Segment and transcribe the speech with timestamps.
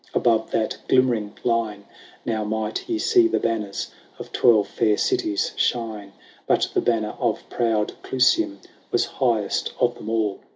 [0.15, 1.85] Above that glimmering line,
[2.25, 6.13] Now might ye see the banners Of twelve fair cities shine;
[6.47, 10.39] But the banner of proud Clusium Was highest of them all.